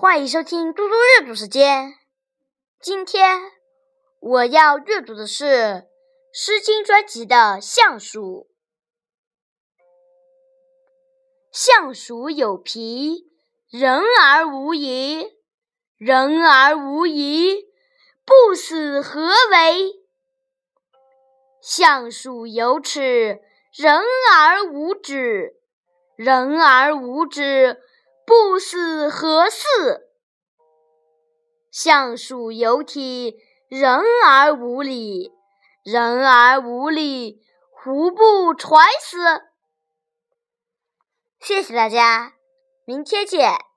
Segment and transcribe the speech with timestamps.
[0.00, 1.94] 欢迎收听嘟嘟阅读时间。
[2.80, 3.40] 今天
[4.20, 5.44] 我要阅读的是
[6.32, 8.20] 《诗经》专辑的《相鼠》。
[11.50, 13.28] 相鼠有皮，
[13.68, 15.26] 人而无仪。
[15.96, 17.64] 人而无仪，
[18.24, 19.94] 不死何为？
[21.60, 23.40] 相鼠有齿，
[23.76, 24.00] 人
[24.32, 25.56] 而无止。
[26.14, 27.82] 人而无止，
[28.28, 30.10] 不死何似？
[31.70, 33.38] 相鼠有体，
[33.70, 35.32] 人而无礼。
[35.82, 39.16] 人而无礼，胡不揣死？
[41.40, 42.34] 谢谢大家，
[42.84, 43.67] 明天见。